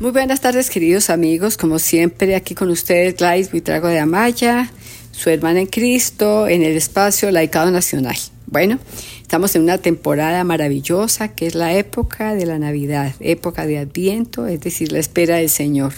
[0.00, 1.58] Muy buenas tardes, queridos amigos.
[1.58, 4.70] Como siempre, aquí con ustedes, Gladys Buitrago de Amaya,
[5.12, 8.16] su hermana en Cristo, en el espacio Laicado Nacional.
[8.46, 8.78] Bueno,
[9.20, 14.46] estamos en una temporada maravillosa que es la época de la Navidad, época de Adviento,
[14.46, 15.92] es decir, la espera del Señor.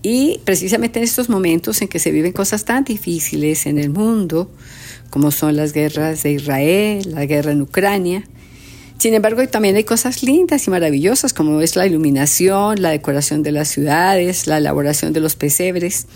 [0.00, 4.50] Y precisamente en estos momentos en que se viven cosas tan difíciles en el mundo,
[5.10, 8.24] como son las guerras de Israel, la guerra en Ucrania,
[8.98, 13.52] sin embargo, también hay cosas lindas y maravillosas como es la iluminación, la decoración de
[13.52, 16.06] las ciudades, la elaboración de los pesebres.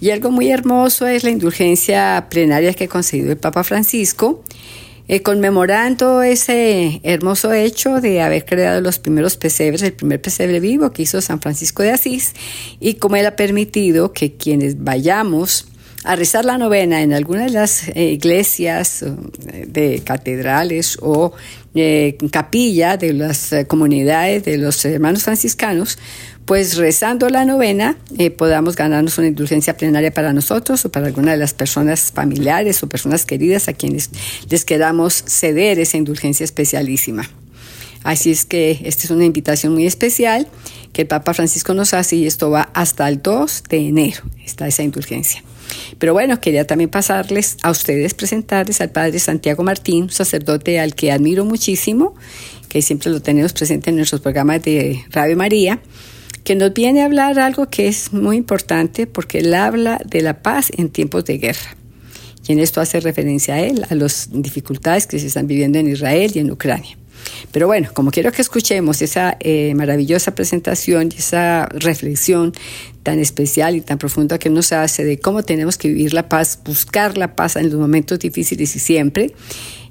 [0.00, 4.42] Y algo muy hermoso es la indulgencia plenaria que ha concedido el Papa Francisco,
[5.08, 10.92] eh, conmemorando ese hermoso hecho de haber creado los primeros pesebres, el primer pesebre vivo
[10.92, 12.34] que hizo San Francisco de Asís,
[12.78, 15.66] y como él ha permitido que quienes vayamos
[16.04, 21.32] a rezar la novena en alguna de las eh, iglesias eh, de catedrales o
[21.74, 25.98] eh, capilla de las comunidades de los hermanos franciscanos,
[26.44, 27.96] pues rezando la novena
[28.36, 32.88] podamos ganarnos una indulgencia plenaria para nosotros o para alguna de las personas familiares o
[32.88, 34.10] personas queridas a quienes
[34.48, 37.30] les queramos ceder esa indulgencia especialísima.
[38.02, 40.48] Así es que esta es una invitación muy especial
[40.92, 44.66] que el Papa Francisco nos hace y esto va hasta el 2 de enero, está
[44.66, 45.44] esa indulgencia.
[45.98, 51.12] Pero bueno, quería también pasarles a ustedes, presentarles al Padre Santiago Martín, sacerdote al que
[51.12, 52.14] admiro muchísimo,
[52.68, 55.80] que siempre lo tenemos presente en nuestros programas de Radio María,
[56.44, 60.42] que nos viene a hablar algo que es muy importante porque él habla de la
[60.42, 61.76] paz en tiempos de guerra.
[62.48, 65.88] Y en esto hace referencia a él, a las dificultades que se están viviendo en
[65.88, 66.96] Israel y en Ucrania.
[67.52, 72.52] Pero bueno, como quiero que escuchemos esa eh, maravillosa presentación y esa reflexión
[73.02, 76.58] tan especial y tan profunda que nos hace de cómo tenemos que vivir la paz,
[76.64, 79.34] buscar la paz en los momentos difíciles y siempre,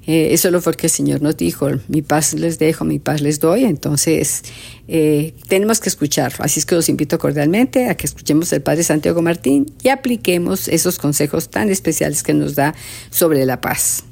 [0.06, 3.20] eh, eso lo fue que el Señor nos dijo, mi paz les dejo, mi paz
[3.20, 4.42] les doy, entonces
[4.88, 6.44] eh, tenemos que escucharlo.
[6.44, 10.68] Así es que los invito cordialmente a que escuchemos al Padre Santiago Martín y apliquemos
[10.68, 12.74] esos consejos tan especiales que nos da
[13.10, 14.04] sobre la paz.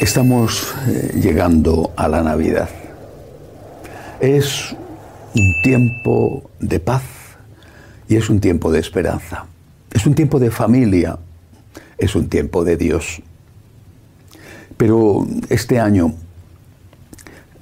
[0.00, 2.68] Estamos eh, llegando a la Navidad.
[4.20, 4.74] Es
[5.34, 7.02] un tiempo de paz
[8.08, 9.46] y es un tiempo de esperanza.
[9.92, 11.18] Es un tiempo de familia,
[11.98, 13.22] es un tiempo de Dios.
[14.76, 16.14] Pero este año,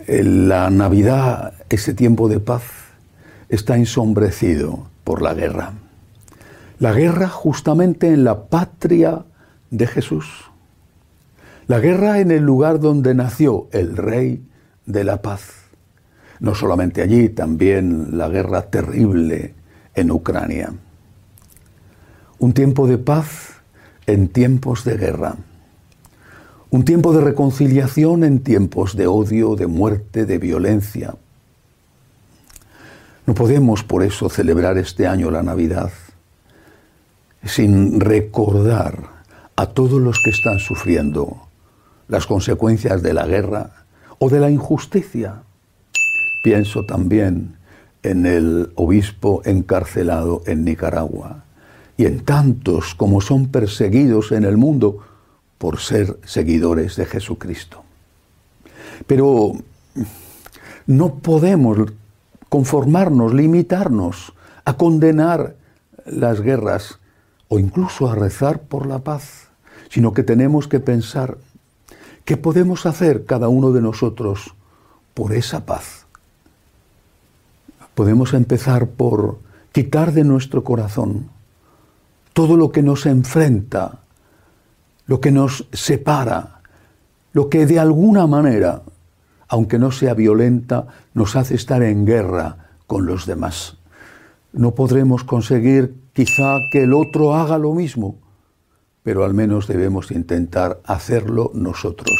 [0.07, 2.63] la Navidad, ese tiempo de paz,
[3.49, 5.73] está ensombrecido por la guerra.
[6.79, 9.25] La guerra justamente en la patria
[9.71, 10.27] de Jesús
[11.73, 14.45] la guerra en el lugar donde nació el rey
[14.85, 15.62] de la paz.
[16.43, 19.55] No solamente allí, también la guerra terrible
[19.95, 20.73] en Ucrania.
[22.41, 23.63] Un tiempo de paz
[24.09, 25.37] en tiempos de guerra.
[26.71, 31.15] Un tiempo de reconciliación en tiempos de odio, de muerte, de violencia.
[33.25, 35.93] No podemos por eso celebrar este año la Navidad
[37.45, 38.99] sin recordar
[39.55, 41.47] a todos los que están sufriendo
[42.09, 43.87] las consecuencias de la guerra
[44.19, 45.43] o de la injusticia.
[46.43, 47.57] Pienso también
[48.03, 51.45] en el obispo encarcelado en Nicaragua
[51.97, 54.99] y en tantos como son perseguidos en el mundo
[55.59, 57.85] por ser seguidores de Jesucristo.
[59.07, 59.53] Pero
[60.87, 61.79] no podemos
[62.49, 64.33] conformarnos, limitarnos
[64.65, 65.55] a condenar
[66.05, 66.99] las guerras
[67.49, 69.49] o incluso a rezar por la paz,
[69.89, 71.39] sino que tenemos que pensar
[72.25, 74.55] ¿Qué podemos hacer cada uno de nosotros
[75.13, 76.07] por esa paz?
[77.95, 79.39] Podemos empezar por
[79.73, 81.31] quitar de nuestro corazón
[82.33, 84.01] todo lo que nos enfrenta,
[85.07, 86.61] lo que nos separa,
[87.33, 88.83] lo que de alguna manera,
[89.49, 93.77] aunque no sea violenta, nos hace estar en guerra con los demás.
[94.53, 98.17] No podremos conseguir quizá que el otro haga lo mismo,
[99.03, 102.19] pero al menos debemos intentar hacerlo nosotros.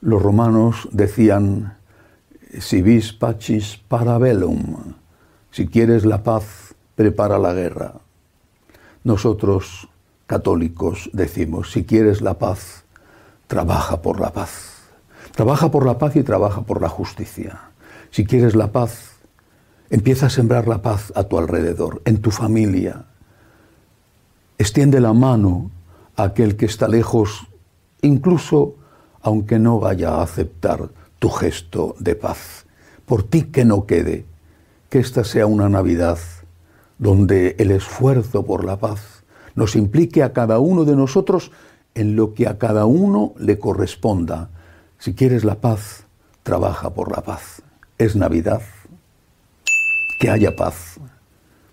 [0.00, 1.76] Los romanos decían,
[2.58, 4.94] si vis pacis para bellum,
[5.50, 7.94] si quieres la paz, prepara la guerra.
[9.04, 9.88] Nosotros,
[10.26, 12.84] católicos, decimos, si quieres la paz,
[13.46, 14.82] trabaja por la paz.
[15.32, 17.70] Trabaja por la paz y trabaja por la justicia.
[18.10, 19.12] Si quieres la paz,
[19.88, 23.06] empieza a sembrar la paz a tu alrededor, en tu familia,
[24.60, 25.70] Extiende la mano
[26.16, 27.46] a aquel que está lejos,
[28.02, 28.74] incluso
[29.22, 32.66] aunque no vaya a aceptar tu gesto de paz.
[33.06, 34.24] Por ti que no quede,
[34.88, 36.18] que esta sea una Navidad
[36.98, 39.22] donde el esfuerzo por la paz
[39.54, 41.52] nos implique a cada uno de nosotros
[41.94, 44.50] en lo que a cada uno le corresponda,
[44.98, 46.04] Si quieres la paz,
[46.42, 47.62] trabaja por la paz.
[47.96, 48.60] Es Navidad.
[50.20, 51.00] Que haya paz,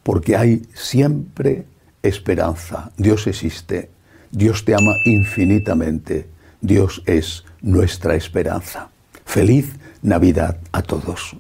[0.02, 1.66] porque hay siempre
[2.02, 2.92] esperanza.
[2.96, 3.90] Dios existe.
[4.32, 6.30] Dios te ama infinitamente.
[6.62, 8.90] Dios es nuestra esperanza.
[9.28, 9.66] Feliz
[10.02, 11.36] Navidad a todos.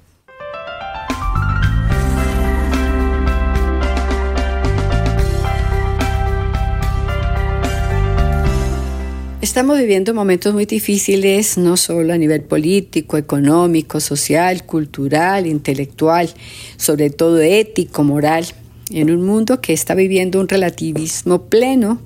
[9.42, 16.30] Estamos viviendo momentos muy difíciles, no solo a nivel político, económico, social, cultural, intelectual,
[16.76, 18.46] sobre todo ético, moral,
[18.92, 22.02] en un mundo que está viviendo un relativismo pleno,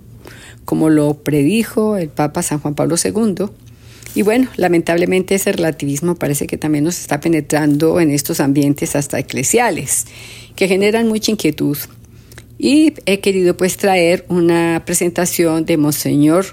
[0.63, 3.47] como lo predijo el Papa San Juan Pablo II.
[4.13, 9.19] Y bueno, lamentablemente ese relativismo parece que también nos está penetrando en estos ambientes hasta
[9.19, 10.05] eclesiales,
[10.55, 11.77] que generan mucha inquietud.
[12.57, 16.45] Y he querido pues traer una presentación de Monseñor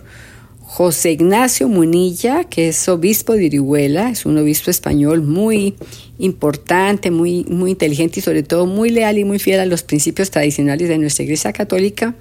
[0.61, 5.75] José Ignacio Munilla, que es obispo de Orihuela, es un obispo español muy
[6.19, 10.31] importante, muy, muy inteligente y sobre todo muy leal y muy fiel a los principios
[10.31, 12.15] tradicionales de nuestra Iglesia Católica,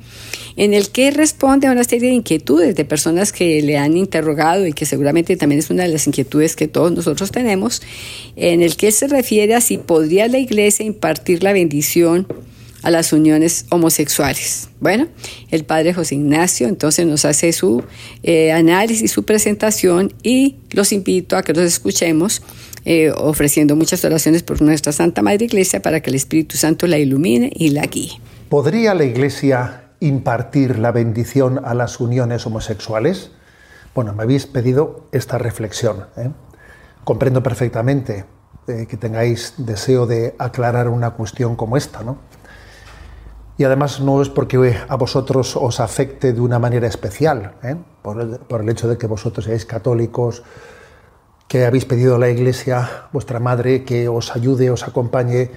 [0.57, 4.65] en el que responde a una serie de inquietudes de personas que le han interrogado
[4.65, 7.81] y que seguramente también es una de las inquietudes que todos nosotros tenemos,
[8.35, 12.27] en el que se refiere a si podría la Iglesia impartir la bendición
[12.81, 14.69] a las uniones homosexuales.
[14.79, 15.07] Bueno,
[15.51, 17.83] el padre José Ignacio entonces nos hace su
[18.23, 22.41] eh, análisis, su presentación y los invito a que los escuchemos
[22.85, 26.97] eh, ofreciendo muchas oraciones por nuestra Santa Madre Iglesia para que el Espíritu Santo la
[26.97, 28.13] ilumine y la guíe.
[28.49, 33.31] ¿Podría la Iglesia impartir la bendición a las uniones homosexuales?
[33.95, 36.07] Bueno, me habéis pedido esta reflexión.
[36.17, 36.31] ¿eh?
[37.03, 38.25] Comprendo perfectamente
[38.65, 42.17] que tengáis deseo de aclarar una cuestión como esta, ¿no?
[43.57, 47.75] Y además no es porque a vosotros os afecte de una manera especial, ¿eh?
[48.03, 50.43] por, el, hecho de que vosotros seáis católicos,
[51.47, 55.49] que habéis pedido a la Iglesia, vuestra madre, que os ayude, os acompañe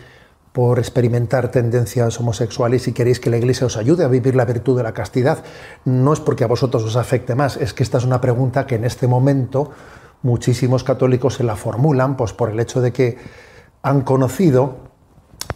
[0.53, 4.77] por experimentar tendencias homosexuales y queréis que la Iglesia os ayude a vivir la virtud
[4.77, 5.45] de la castidad.
[5.85, 8.75] No es porque a vosotros os afecte más, es que esta es una pregunta que
[8.75, 9.71] en este momento
[10.23, 13.17] muchísimos católicos se la formulan pues por el hecho de que
[13.83, 14.91] han conocido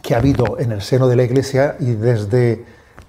[0.04, 2.64] que ha habido en el seno de la Iglesia y desde,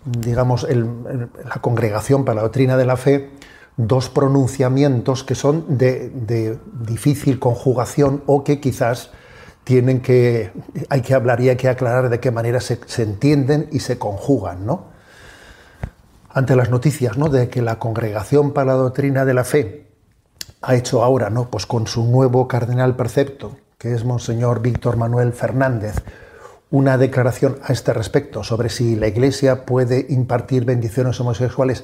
[0.05, 3.31] digamos, la Congregación para la Doctrina de la Fe,
[3.77, 9.11] dos pronunciamientos que son de, difícil conjugación o que quizás
[9.65, 10.51] tienen que,
[10.89, 14.65] hay que hablar y hay que aclarar de qué manera se, entienden y se conjugan,
[14.65, 14.85] ¿no?
[16.29, 17.29] Ante las noticias, ¿no?
[17.29, 19.87] De que la Congregación para la Doctrina de la Fe
[20.61, 21.49] ha hecho ahora, ¿no?
[21.49, 25.95] Pues con su nuevo cardenal precepto, que es Monseñor Víctor Manuel Fernández,
[26.69, 31.83] una declaración a este respecto sobre si la Iglesia puede impartir bendiciones homosexuales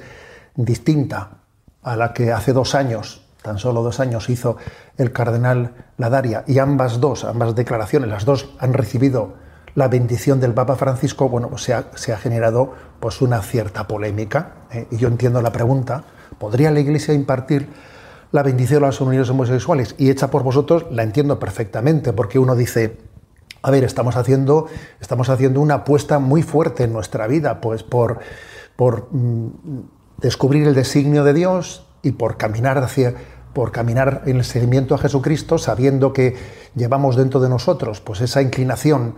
[0.54, 1.38] distinta
[1.82, 4.56] a la que hace dos años, tan solo dos años, hizo
[4.96, 9.34] el cardenal Ladaria, y ambas dos, ambas declaraciones, las dos han recibido
[9.74, 11.72] la bendición del Papa Francisco, bueno, pues se,
[12.12, 14.52] ha, generado pues una cierta polémica.
[14.70, 14.86] ¿eh?
[14.90, 16.04] Y yo entiendo la pregunta,
[16.38, 17.68] ¿podría la Iglesia impartir
[18.32, 19.94] la bendición a las uniones homosexuales?
[19.98, 22.98] Y hecha por vosotros, la entiendo perfectamente, porque uno dice,
[23.62, 24.66] a ver, estamos haciendo,
[25.00, 28.18] estamos haciendo una apuesta muy fuerte en nuestra vida, pues por,
[28.76, 29.48] por mm,
[30.18, 33.14] descubrir el designio de Dios y por caminar hacia
[33.52, 36.36] por caminar en el seguimiento a Jesucristo, sabiendo que
[36.74, 39.14] llevamos dentro de nosotros pues esa inclinación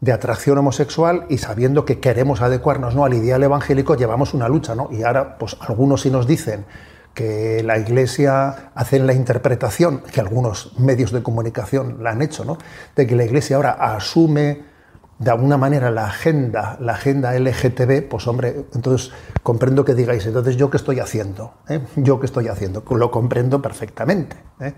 [0.00, 3.04] de atracción homosexual y sabiendo que queremos adecuarnos ¿no?
[3.04, 4.88] al ideal evangélico, llevamos una lucha, ¿no?
[4.90, 6.66] Y ahora, pues algunos sí nos dicen
[7.14, 12.58] que la Iglesia hace la interpretación, que algunos medios de comunicación la han hecho, ¿no?
[12.96, 14.73] de que la Iglesia ahora asume
[15.18, 20.56] de alguna manera la agenda, la agenda LGTB, pues hombre, entonces comprendo que digáis, entonces
[20.56, 21.80] yo qué estoy haciendo, ¿Eh?
[21.96, 24.36] yo qué estoy haciendo, lo comprendo perfectamente.
[24.60, 24.74] ¿eh?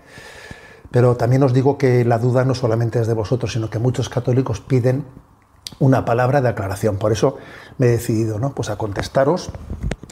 [0.91, 4.09] Pero también os digo que la duda no solamente es de vosotros, sino que muchos
[4.09, 5.05] católicos piden
[5.79, 6.97] una palabra de aclaración.
[6.97, 7.37] Por eso
[7.77, 8.53] me he decidido, ¿no?
[8.53, 9.51] Pues a contestaros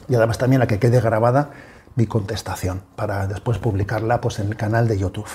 [0.08, 1.50] y además también a que quede grabada
[1.94, 5.26] mi contestación para después publicarla pues, en el canal de YouTube.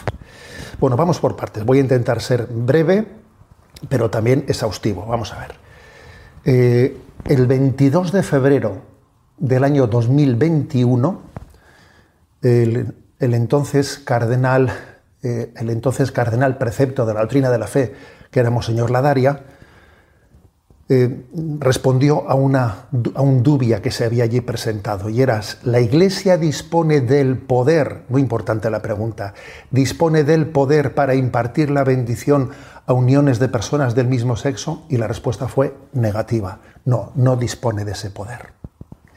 [0.80, 1.66] Bueno, vamos por partes.
[1.66, 3.08] Voy a intentar ser breve,
[3.90, 5.06] pero también exhaustivo.
[5.06, 5.56] Vamos a ver.
[6.46, 8.82] Eh, el 22 de febrero
[9.38, 11.22] del año 2021,
[12.42, 14.72] el, entonces cardenal,
[15.24, 17.94] eh, el entonces cardenal precepto de la doctrina de la fe,
[18.32, 19.44] que era Monseñor Ladaria,
[20.94, 21.26] eh,
[21.62, 26.36] respondió a, una, a un dubia que se había allí presentado y era, ¿la Iglesia
[26.36, 28.04] dispone del poder?
[28.10, 29.34] Muy importante la pregunta.
[29.70, 32.50] ¿Dispone del poder para impartir la bendición
[32.86, 34.84] a uniones de personas del mismo sexo?
[34.90, 36.60] Y la respuesta fue negativa.
[36.84, 38.50] No, no dispone de ese poder.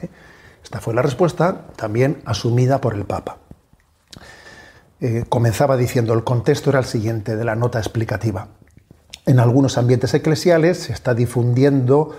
[0.00, 0.08] ¿Eh?
[0.62, 3.38] Esta fue la respuesta también asumida por el Papa.
[5.00, 8.46] eh, comenzaba diciendo, el contexto era el siguiente de la nota explicativa.
[9.26, 12.14] En algunos ambientes eclesiales se está difundiendo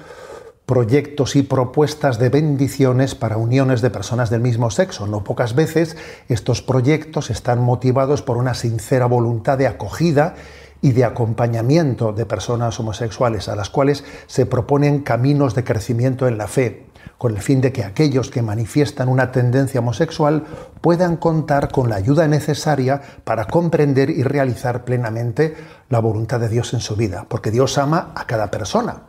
[0.65, 5.05] proyectos y propuestas de bendiciones para uniones de personas del mismo sexo.
[5.05, 5.95] No pocas veces
[6.29, 10.33] estos proyectos están motivados por una sincera voluntad de acogida
[10.81, 16.39] y de acompañamiento de personas homosexuales, a las cuales se proponen caminos de crecimiento en
[16.39, 16.84] la fe,
[17.17, 20.43] con el fin de que aquellos que manifiestan una tendencia homosexual
[20.81, 25.55] puedan contar con la ayuda necesaria para comprender y realizar plenamente
[25.89, 29.03] la voluntad de Dios en su vida, porque Dios ama a cada persona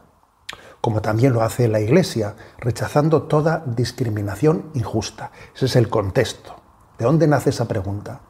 [0.87, 5.33] como también lo hace la Iglesia, rechazando toda discriminación injusta.
[5.53, 6.55] Ese es el contexto.
[6.97, 8.21] ¿De dónde nace esa pregunta?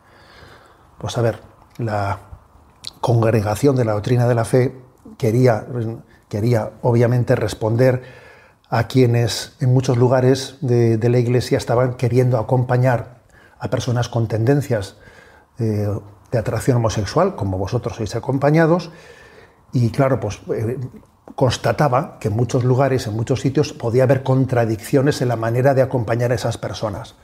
[0.96, 1.40] Pues a ver,
[1.76, 2.18] la
[3.02, 4.74] congregación de la doctrina de la fe
[5.18, 5.66] quería,
[6.30, 8.02] quería obviamente responder
[8.68, 13.20] a quienes en muchos lugares de, la Iglesia estaban queriendo acompañar
[13.58, 14.96] a personas con tendencias
[15.58, 15.88] eh,
[16.30, 18.90] de atracción homosexual, como vosotros sois acompañados,
[19.72, 20.78] y claro, pues eh,
[21.34, 25.82] constataba que en muchos lugares, en muchos sitios, podía haber contradicciones en la manera de
[25.82, 27.14] acompañar a esas personas.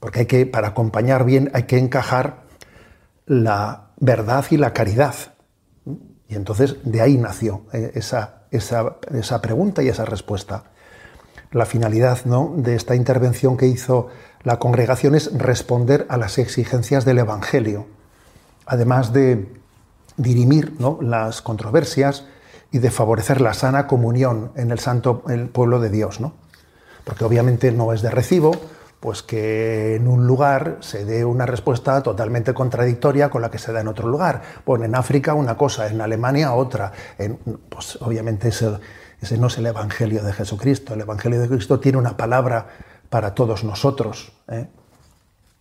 [0.00, 2.44] Porque hay que, para acompañar bien, hay que encajar
[3.26, 5.14] la verdad y la caridad.
[6.28, 7.92] Y entonces de ahí nació eh,
[8.50, 10.64] esa, esa, pregunta y esa respuesta.
[11.52, 12.52] La finalidad ¿no?
[12.56, 14.08] de esta intervención que hizo
[14.42, 17.86] la congregación es responder a las exigencias del Evangelio,
[18.66, 19.48] además de
[20.16, 20.98] dirimir ¿no?
[21.00, 22.24] las controversias
[22.70, 26.34] y de favorecer la sana comunión en el santo el pueblo de Dios, ¿no?
[27.04, 28.52] Porque obviamente no es de recibo
[29.00, 33.72] pues que en un lugar se dé una respuesta totalmente contradictoria con la que se
[33.72, 34.42] da en otro lugar.
[34.66, 36.92] Bueno, en África una cosa, en Alemania otra.
[37.68, 40.94] pues obviamente ese, no es el Evangelio de Jesucristo.
[40.94, 42.66] El Evangelio de Cristo tiene una palabra
[43.08, 44.66] para todos nosotros, ¿eh?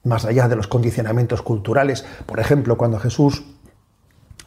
[0.04, 2.06] más allá de los condicionamientos culturales.
[2.26, 3.44] Por ejemplo, cuando Jesús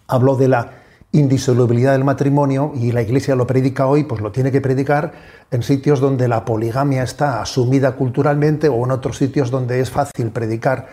[0.09, 0.80] habló de la
[1.13, 5.13] indisolubilidad del matrimonio y la Iglesia lo predica hoy, pues lo tiene que predicar
[5.51, 10.31] en sitios donde la poligamia está asumida culturalmente o en otros sitios donde es fácil
[10.31, 10.89] predicar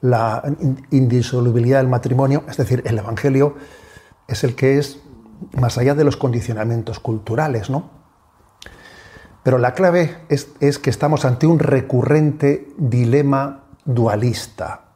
[0.00, 0.42] la
[0.90, 2.42] indisolubilidad del matrimonio.
[2.48, 3.54] Es decir, el Evangelio
[4.26, 4.98] es el que es
[5.52, 7.90] más allá de los condicionamientos culturales, ¿no?
[9.42, 14.90] Pero la clave es, es que estamos ante un recurrente dilema dualista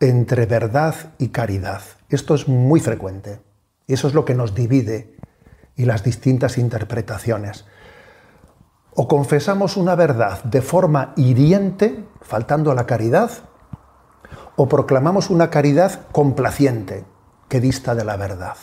[0.00, 1.82] entre verdad y caridad.
[2.08, 3.49] Esto es muy frecuente.
[3.92, 5.16] Eso es lo que nos divide
[5.76, 7.64] y las distintas interpretaciones.
[8.94, 13.30] O confesamos una verdad de forma hiriente, faltando a la caridad,
[14.56, 17.04] o proclamamos una caridad complaciente,
[17.48, 18.56] que dista de la verdad.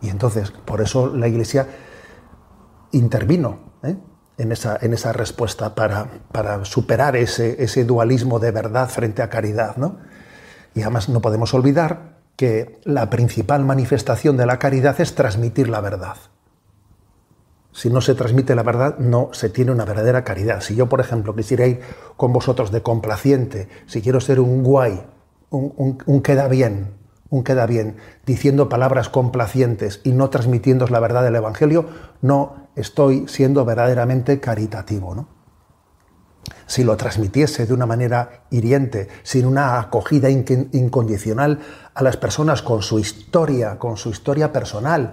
[0.00, 1.66] Y entonces, por eso la Iglesia
[2.92, 3.96] intervino ¿eh?
[4.38, 9.76] en, esa, respuesta para, para superar ese, ese, dualismo de verdad frente a caridad.
[9.76, 9.98] ¿no?
[10.74, 15.80] Y además no podemos olvidar que la principal manifestación de la caridad es transmitir la
[15.80, 16.16] verdad.
[17.72, 20.60] Si no se transmite la verdad, no se tiene una verdadera caridad.
[20.60, 21.80] Si yo, por ejemplo, quisiera ir
[22.16, 25.02] con vosotros de complaciente, si quiero ser un guay,
[25.50, 26.94] un, queda bien,
[27.30, 27.96] un queda bien,
[28.26, 31.86] diciendo palabras complacientes y no transmitiendo la verdad del Evangelio,
[32.20, 35.14] no estoy siendo verdaderamente caritativo.
[35.14, 35.28] ¿no?
[36.72, 41.60] Si lo transmitiese de una manera hiriente, sin una acogida incondicional
[41.92, 45.12] a las personas con su historia, con su historia personal,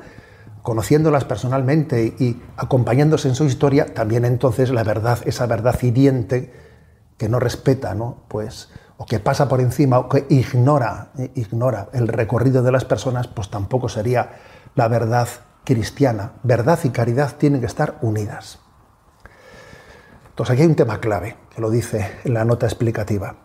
[0.62, 6.54] conociéndolas personalmente y acompañándose en su historia, también entonces la verdad, esa verdad hiriente
[7.18, 8.24] que no respeta, ¿no?
[8.30, 13.28] Pues o que pasa por encima o que ignora, ignora el recorrido de las personas,
[13.28, 14.32] pues tampoco sería
[14.76, 15.28] la verdad
[15.66, 16.36] cristiana.
[16.42, 18.60] Verdad y caridad tienen que estar unidas.
[20.40, 23.36] Entonces aquí hay un tema clave, que lo dice en la nota explicativa.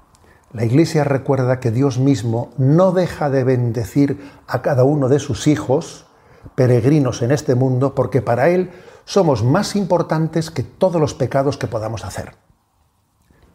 [0.52, 5.48] La Iglesia recuerda que Dios mismo no deja de bendecir a cada uno de sus
[5.48, 6.06] hijos,
[6.54, 8.70] peregrinos en este mundo, porque para Él
[9.06, 12.36] somos más importantes que todos los pecados que podamos hacer.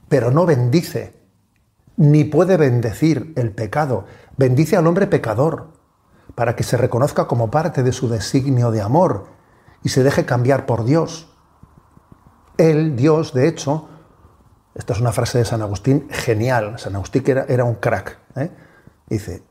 [0.09, 1.13] Pero no bendice,
[1.95, 4.03] ni puede bendecir el pecado.
[4.35, 5.69] Bendice al hombre pecador,
[6.35, 9.27] para que se reconozca como parte de su designio de amor
[9.81, 11.28] y se deje cambiar por Dios.
[12.59, 13.87] Él, Dios, de hecho,
[14.75, 18.51] esta es una frase de San Agustín genial, San Agustín era, era un crack, ¿eh?
[19.07, 19.43] dice,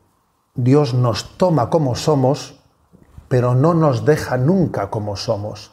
[0.53, 2.61] Dios nos toma como somos,
[3.27, 5.71] pero no nos deja nunca como somos.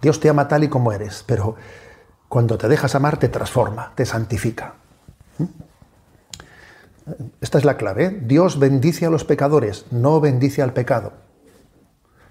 [0.00, 1.56] Dios te ama tal y como eres, pero
[2.28, 4.74] cuando te dejas amar te transforma, te santifica.
[5.38, 5.44] ¿Mm?
[7.40, 8.04] Esta es la clave.
[8.04, 8.20] ¿eh?
[8.22, 11.12] Dios bendice a los pecadores, no bendice al pecado.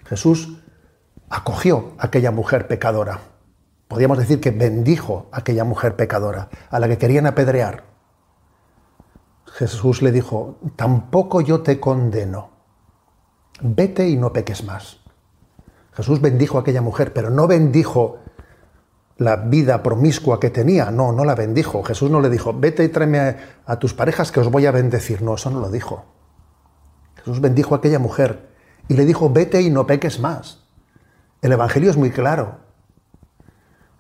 [0.06, 0.64] Jesús
[1.30, 3.20] acogió a aquella mujer pecadora
[3.88, 7.84] podríamos decir que bendijo a aquella mujer pecadora, a la que querían apedrear.
[9.46, 12.52] Jesús le dijo, tampoco yo te condeno,
[13.62, 15.00] vete y no peques más.
[15.94, 18.20] Jesús bendijo a aquella mujer, pero no bendijo
[19.18, 21.82] la vida promiscua que tenía, no, no la bendijo.
[21.82, 24.72] Jesús no le dijo, vete y tráeme a, a tus parejas que os voy a
[24.72, 25.24] bendecir.
[25.24, 26.06] No, eso no lo dijo.
[27.16, 28.48] Jesús bendijo a aquella mujer
[28.88, 30.66] y le dijo, vete y no peques más.
[31.42, 32.67] El Evangelio es muy claro.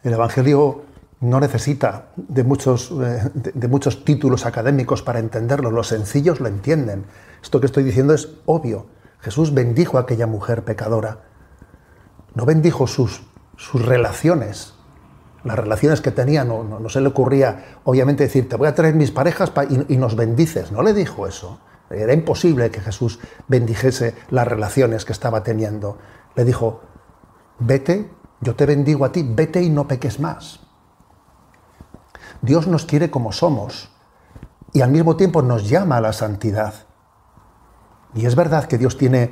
[0.08, 0.84] El Evangelio
[1.20, 5.70] no necesita de muchos, eh, de, muchos títulos académicos para entenderlo.
[5.70, 7.04] Los sencillos lo entienden.
[7.44, 8.86] Esto que estoy diciendo es obvio.
[9.20, 11.26] Jesús bendijo a aquella mujer pecadora.
[12.36, 13.22] No bendijo sus,
[13.58, 14.76] sus relaciones.
[15.44, 18.96] Las relaciones que tenía, no, no, se le ocurría, obviamente, decir, te voy a traer
[18.96, 20.72] mis parejas y, y nos bendices.
[20.72, 21.60] No le dijo eso.
[21.90, 25.98] Era imposible que Jesús bendijese las relaciones que estaba teniendo.
[26.38, 26.80] Le dijo,
[27.60, 28.10] vete,
[28.42, 30.60] yo te bendigo a ti, vete y no peques más.
[32.42, 33.90] Dios nos quiere como somos
[34.74, 36.74] y al mismo tiempo nos llama a la santidad.
[38.14, 39.32] Y es verdad que Dios tiene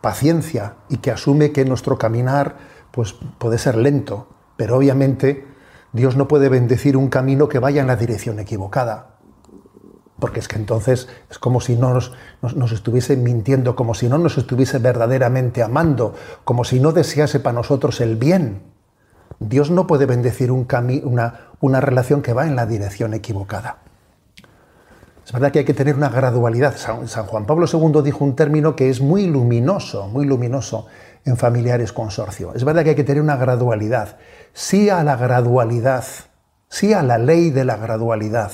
[0.00, 2.56] paciencia y que asume que nuestro caminar
[2.90, 5.46] pues, puede ser lento, pero obviamente
[5.92, 9.11] Dios no puede bendecir un camino que vaya en la dirección equivocada.
[10.22, 12.12] Porque es que entonces es como si no nos,
[12.42, 16.14] nos, estuviese mintiendo, como si no nos estuviese verdaderamente amando,
[16.44, 18.62] como si no desease para nosotros el bien.
[19.40, 20.68] Dios no puede bendecir un
[21.02, 23.78] una, una relación que va en la dirección equivocada.
[25.26, 26.76] Es verdad que hay que tener una gradualidad.
[26.76, 30.86] San, Juan Pablo II dijo un término que es muy luminoso, muy luminoso
[31.24, 32.54] en familiares consorcio.
[32.54, 34.18] Es verdad que hay que tener una gradualidad.
[34.52, 36.04] Sí a la gradualidad,
[36.68, 38.52] sí a la ley de la gradualidad,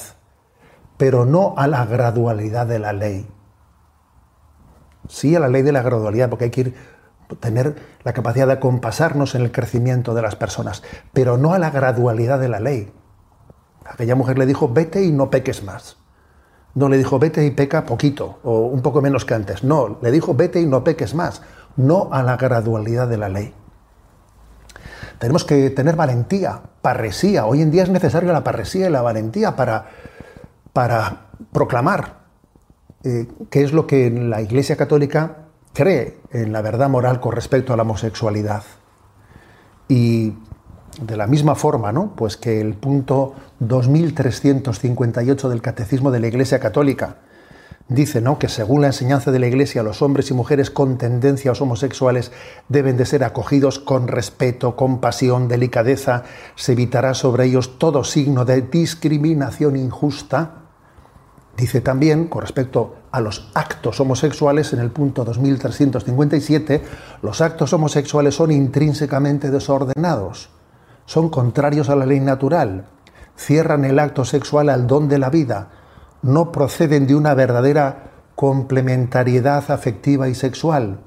[0.98, 3.26] pero no a la gradualidad de la ley.
[5.08, 6.74] Sí a la ley de la gradualidad, porque hay que ir
[7.36, 11.70] tener la capacidad de compasarnos en el crecimiento de las personas, pero no a la
[11.70, 12.92] gradualidad de la ley.
[13.84, 15.96] Aquella mujer le dijo, vete y no peques más.
[16.74, 19.64] No le dijo, vete y peca poquito, o un poco menos que antes.
[19.64, 21.42] No, le dijo, vete y no peques más.
[21.76, 23.54] No a la gradualidad de la ley.
[25.18, 27.46] Tenemos que tener valentía, parresía.
[27.46, 29.86] Hoy en día es necesaria la parresía y la valentía para,
[30.72, 32.18] para proclamar
[33.04, 37.72] eh, qué es lo que la Iglesia Católica cree en la verdad moral con respecto
[37.72, 38.62] a la homosexualidad.
[39.88, 40.34] Y
[41.00, 42.14] de la misma forma, ¿no?
[42.16, 47.18] Pues que el punto 2358 del Catecismo de la Iglesia Católica
[47.88, 48.38] dice, ¿no?
[48.38, 52.32] Que según la enseñanza de la Iglesia, los hombres y mujeres con tendencias homosexuales
[52.68, 56.24] deben de ser acogidos con respeto, compasión, delicadeza,
[56.54, 60.58] se evitará sobre ellos todo signo de discriminación injusta
[61.58, 66.82] Dice también, con respecto a los actos homosexuales, en el punto 2357,
[67.20, 70.50] los actos homosexuales son intrínsecamente desordenados,
[71.04, 72.86] son contrarios a la ley natural,
[73.36, 75.70] cierran el acto sexual al don de la vida,
[76.22, 81.00] no proceden de una verdadera complementariedad afectiva y sexual,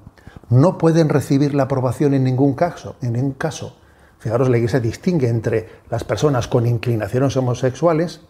[0.50, 3.78] no pueden recibir la aprobación en ningún caso, en ningún caso.
[4.20, 8.22] Fijaros, la Iglesia distingue entre las personas con inclinaciones homosexuales,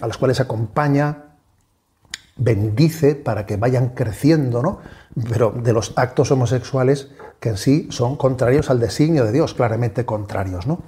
[0.00, 1.36] a las cuales acompaña,
[2.36, 4.80] bendice para que vayan creciendo, ¿no?
[5.28, 10.04] Pero de los actos homosexuales que en sí son contrarios al designio de Dios, claramente
[10.04, 10.80] contrarios, ¿no?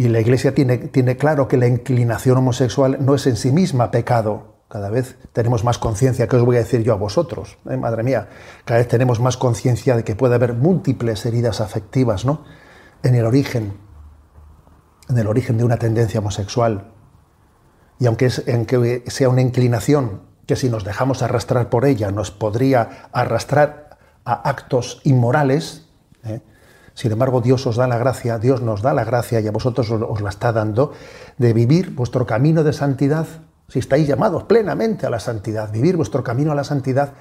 [0.00, 3.90] Y la Iglesia tiene, tiene claro que la inclinación homosexual no es en sí misma
[3.90, 4.54] pecado.
[4.66, 7.76] Cada vez tenemos más conciencia, que os voy a decir yo a vosotros, ¿eh?
[7.76, 8.30] madre mía,
[8.64, 12.44] cada vez tenemos más conciencia de que puede haber múltiples heridas afectivas, ¿no?
[13.02, 13.74] En el origen,
[15.10, 16.94] en el origen de una tendencia homosexual,
[17.98, 23.98] y aunque, sea una inclinación que si nos dejamos arrastrar por ella nos podría arrastrar
[24.24, 25.90] a actos inmorales,
[26.24, 26.40] ¿eh?
[26.94, 29.90] Sin embargo Dios os da la gracia, Dios nos da la gracia y a vosotros
[29.90, 30.92] os la está dando,
[31.38, 33.26] de vivir vuestro camino de santidad,
[33.68, 37.12] si estáis llamados plenamente a la santidad, vivir vuestro camino a la santidad,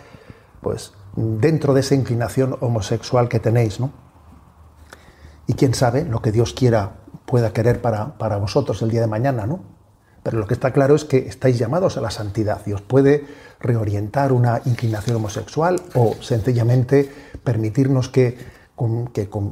[0.61, 3.91] pues dentro de esa inclinación homosexual que tenéis, ¿no?
[5.47, 9.07] Y quién sabe lo que Dios quiera, pueda querer para, para vosotros el día de
[9.07, 9.61] mañana, ¿no?
[10.23, 13.25] Pero lo que está claro es que estáis llamados a la santidad y os puede
[13.59, 17.11] reorientar una inclinación homosexual o sencillamente
[17.43, 18.37] permitirnos que,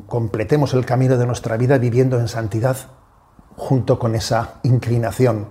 [0.07, 2.77] completemos el camino de nuestra vida viviendo en santidad
[3.57, 5.47] junto con esa inclinación.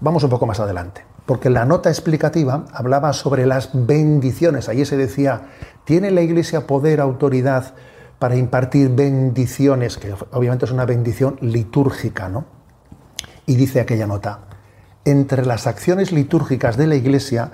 [0.00, 4.68] Vamos un poco más adelante, porque la nota explicativa hablaba sobre las bendiciones.
[4.68, 5.48] Allí se decía,
[5.84, 7.74] ¿tiene la Iglesia poder, autoridad
[8.18, 9.96] para impartir bendiciones?
[9.96, 12.44] Que obviamente es una bendición litúrgica, ¿no?
[13.46, 14.40] Y dice aquella nota,
[15.04, 17.52] entre las acciones litúrgicas de la Iglesia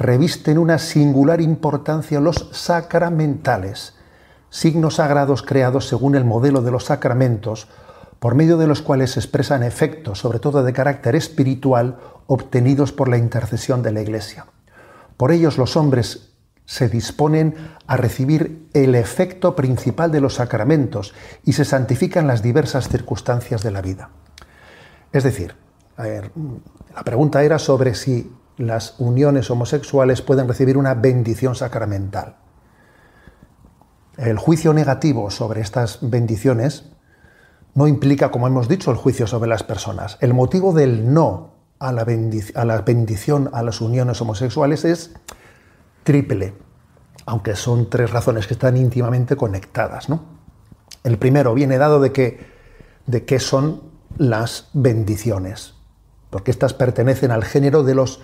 [0.00, 3.94] revisten una singular importancia los sacramentales,
[4.48, 7.68] signos sagrados creados según el modelo de los sacramentos,
[8.18, 13.08] por medio de los cuales se expresan efectos, sobre todo de carácter espiritual, obtenidos por
[13.08, 14.46] la intercesión de la Iglesia.
[15.18, 16.30] Por ellos los hombres
[16.64, 17.54] se disponen
[17.86, 21.12] a recibir el efecto principal de los sacramentos
[21.44, 24.08] y se santifican las diversas circunstancias de la vida.
[25.12, 25.56] Es decir,
[25.98, 32.36] la pregunta era sobre si las uniones homosexuales pueden recibir una bendición sacramental.
[34.18, 36.84] El juicio negativo sobre estas bendiciones
[37.74, 40.18] no implica, como hemos dicho, el juicio sobre las personas.
[40.20, 45.14] El motivo del no a la, bendición a las uniones homosexuales es
[46.02, 46.52] triple,
[47.24, 50.08] aunque son tres razones que están íntimamente conectadas.
[51.02, 52.46] El primero viene dado de que,
[53.06, 53.82] de qué son
[54.18, 55.76] las bendiciones,
[56.28, 58.20] porque estas pertenecen al género de los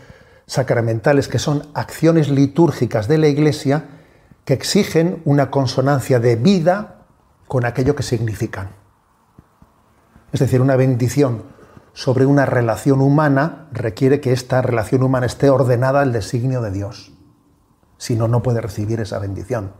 [0.47, 3.85] sacramentales, que son acciones litúrgicas de la Iglesia
[4.45, 7.07] que exigen una consonancia de vida
[7.49, 8.71] con aquello que significan.
[10.33, 11.43] Es decir, una bendición
[11.93, 17.13] sobre una relación humana requiere que esta relación humana esté ordenada al designio de Dios.
[17.97, 19.73] Si no, no puede recibir esa bendición.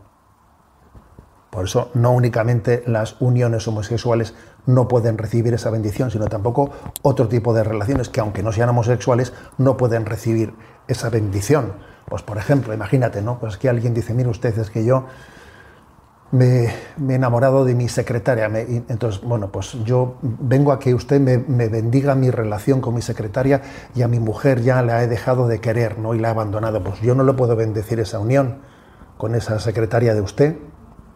[1.57, 4.35] Por eso no únicamente las uniones homosexuales
[4.67, 6.69] no pueden recibir esa bendición, sino tampoco
[7.01, 10.53] otro tipo de relaciones que aunque no sean homosexuales no pueden recibir
[10.87, 11.73] esa bendición.
[12.07, 13.39] Pues por ejemplo, imagínate, ¿no?
[13.39, 15.05] Pues que alguien dice, mire usted, es que yo
[16.29, 18.51] me, he enamorado de mi secretaria.
[18.87, 23.63] entonces, bueno, pues yo vengo a que usted me, bendiga mi relación con mi secretaria
[23.95, 26.13] y a mi mujer ya la he dejado de querer, ¿no?
[26.13, 26.83] Y la he abandonado.
[26.83, 28.59] Pues yo no le puedo bendecir esa unión
[29.17, 30.57] con esa secretaria de usted,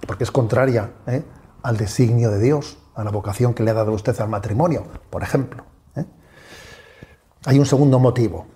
[0.08, 1.24] porque es contraria ¿eh?
[1.64, 5.24] al designio de Dios, a la vocación que le ha dado usted al matrimonio, por
[5.24, 5.64] ejemplo.
[5.96, 6.06] ¿eh?
[7.46, 8.48] Hay un segundo motivo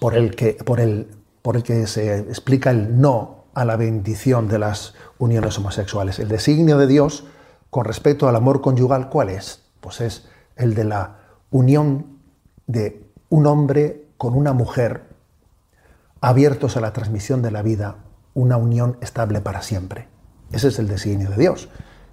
[0.00, 1.08] por el, que, por, el,
[1.42, 6.18] por el que se explica el no a la bendición de las uniones homosexuales.
[6.18, 7.24] El designio de Dios
[7.70, 9.62] con respecto al amor conyugal, ¿cuál es?
[9.80, 11.18] Pues es el de la
[11.50, 12.20] unión
[12.66, 15.04] de un hombre con una mujer
[16.20, 17.96] abiertos a la transmisión de la vida,
[18.34, 20.08] una unión estable para siempre.
[20.52, 21.68] Ese es el designio de Dios.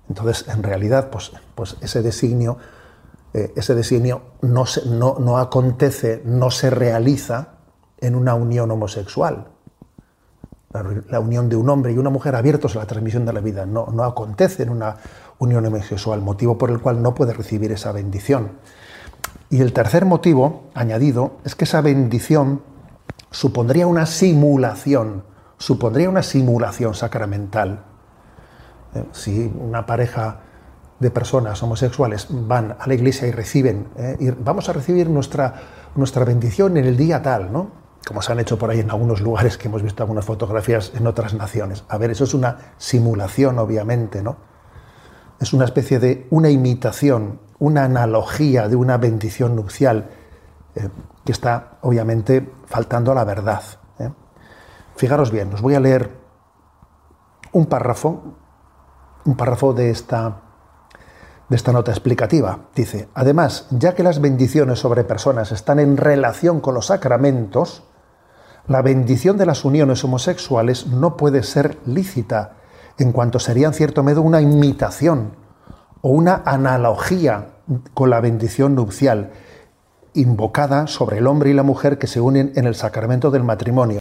[0.10, 2.58] Entonces, en realidad, pues, pues ese designio,
[3.34, 7.54] eh, ese designio no, no, no acontece, no se realiza
[8.00, 9.48] en una unión homosexual.
[11.10, 13.68] La, unión de un hombre y una mujer abiertos a la transmisión de la vida
[13.68, 14.98] no, no acontece en una
[15.38, 18.54] unión homosexual, motivo por el cual no puede recibir esa bendición.
[19.52, 22.64] Y el tercer motivo añadido es que esa bendición
[23.30, 25.24] supondría una simulación,
[25.60, 27.84] supondría una simulación sacramental.
[29.12, 30.40] Si una pareja
[31.00, 35.54] de personas homosexuales van a la iglesia y reciben, eh, vamos a recibir nuestra,
[35.96, 37.84] nuestra bendición en el día tal, ¿no?
[38.08, 41.08] como se han hecho por ahí en algunos lugares que hemos visto algunas fotografías en
[41.08, 41.86] otras naciones.
[41.88, 44.38] A ver, eso es una simulación, obviamente, ¿no?
[45.40, 50.10] Es una especie de una imitación, una analogía de una bendición nupcial
[50.76, 50.90] eh,
[51.26, 53.64] que está, obviamente, faltando a la verdad.
[54.00, 54.10] ¿eh?
[54.96, 56.12] Fijaros bien, os voy a leer
[57.52, 58.36] un párrafo,
[59.26, 60.42] un párrafo de esta,
[61.50, 62.60] de esta nota explicativa.
[62.76, 67.84] Dice, además, ya que las bendiciones sobre personas están en relación con los sacramentos,
[68.68, 72.54] la bendición de las uniones homosexuales no puede ser lícita,
[72.98, 75.36] en cuanto sería en cierto modo una imitación
[76.02, 77.50] o una analogía
[77.94, 79.32] con la bendición nupcial
[80.14, 84.00] invocada sobre el hombre y la mujer que se unen en el sacramento del matrimonio.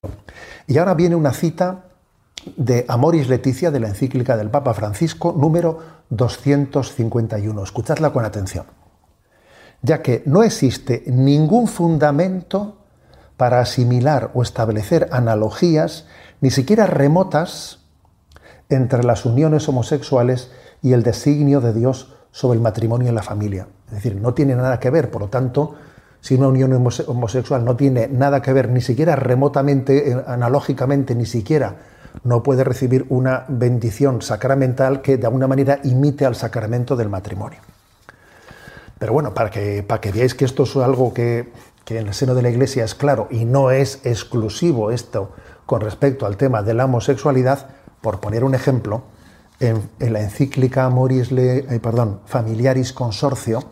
[0.67, 1.87] Y ahora viene una cita
[2.57, 5.79] de Amoris Leticia de la encíclica del Papa Francisco número
[6.11, 7.63] 251.
[7.63, 8.67] Escuchadla con atención.
[9.83, 12.79] Ya que no existe ningún fundamento
[13.37, 16.07] para asimilar o establecer analogías,
[16.41, 17.81] ni siquiera remotas,
[18.69, 20.51] entre las uniones homosexuales
[20.83, 23.69] y el designio de Dios sobre el matrimonio y la familia.
[23.87, 25.75] Es decir, no tiene nada que ver, por lo tanto,
[26.21, 31.27] si una unión homosexual no tiene nada que ver, ni siquiera remotamente, eh, analógicamente, ni
[31.27, 31.77] siquiera,
[32.25, 37.61] no puede recibir una bendición sacramental que de alguna manera imite al sacramento del matrimonio.
[38.99, 41.51] Pero bueno, para que, para que veáis que esto es algo que
[41.85, 45.33] que en el seno de la Iglesia es claro y no es exclusivo esto
[45.67, 47.67] con respecto al tema de la homosexualidad,
[48.01, 49.03] por poner un ejemplo,
[49.61, 53.63] en, la encíclica Moris Le, eh, perdón, Familiaris Consorcio,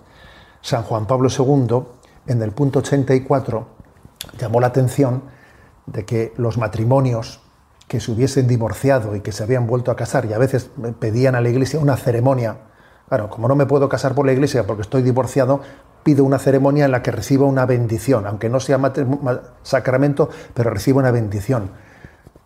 [0.60, 1.82] San Juan Pablo II,
[2.26, 3.66] en el punto 84,
[4.38, 5.24] llamó la atención
[5.86, 7.40] de que los matrimonios
[7.90, 11.34] que se hubiesen divorciado y que se habían vuelto a casar y a veces pedían
[11.34, 12.58] a la Iglesia una ceremonia.
[13.08, 15.60] Claro, como no me puedo casar por la Iglesia porque estoy divorciado,
[16.04, 18.78] pido una ceremonia en la que reciba una bendición, aunque no sea
[19.64, 21.72] sacramento, pero reciba una bendición.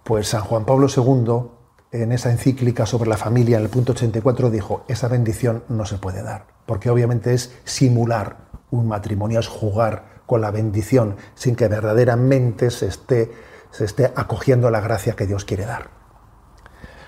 [0.02, 1.50] Pues San Juan Pablo II,
[1.92, 5.98] en esa encíclica sobre la familia, en el punto 84, dijo, esa bendición no se
[5.98, 6.46] puede dar.
[6.64, 8.38] porque obviamente es simular
[8.70, 13.30] un matrimonio, es jugar con la bendición sin que verdaderamente se esté,
[13.74, 15.90] se esté acogiendo la gracia que Dios quiere dar.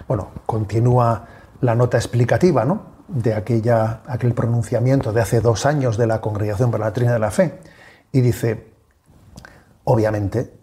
[0.09, 1.29] Bueno, continúa
[1.61, 2.97] la nota explicativa ¿no?
[3.07, 7.21] de aquella, aquel pronunciamiento de hace dos años de la Congregación para la Trina de
[7.21, 7.61] la Fe
[8.11, 8.73] y dice,
[9.85, 10.55] obviamente,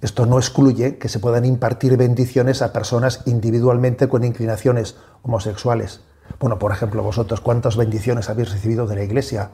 [0.00, 6.02] esto no excluye que se puedan impartir bendiciones a personas individualmente con inclinaciones homosexuales.
[6.38, 9.50] Bueno, por ejemplo, vosotros, ¿cuántas bendiciones habéis recibido de la Iglesia?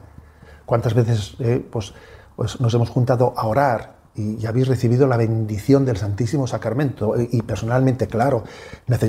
[0.67, 1.95] ¿Cuántas veces eh, pues,
[2.35, 7.13] pues nos hemos juntado a orar y, habéis recibido la bendición del Santísimo Sacramento?
[7.17, 8.43] Y, personalmente, claro,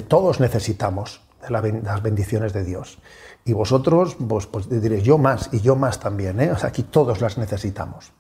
[0.08, 2.98] todos necesitamos las bendiciones de Dios.
[3.44, 6.40] Y vosotros, pues, pues diréis, yo más y yo más también.
[6.40, 6.52] ¿eh?
[6.62, 8.12] Aquí todos las necesitamos.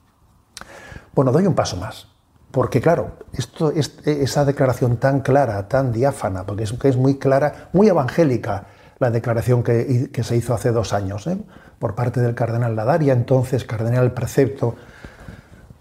[1.14, 2.08] Bueno, doy un paso más.
[2.50, 7.68] Porque claro, esto, esa declaración tan clara, tan diáfana, porque es, que es muy clara,
[7.72, 8.66] muy evangélica,
[8.98, 11.38] la declaración que, se hizo hace dos años ¿eh?
[11.78, 14.74] por parte del cardenal Ladaria, entonces cardenal precepto